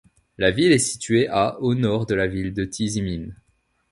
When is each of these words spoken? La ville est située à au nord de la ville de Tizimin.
La 0.39 0.49
ville 0.49 0.71
est 0.71 0.79
située 0.79 1.27
à 1.27 1.59
au 1.59 1.75
nord 1.75 2.07
de 2.07 2.15
la 2.15 2.25
ville 2.25 2.55
de 2.55 2.65
Tizimin. 2.65 3.33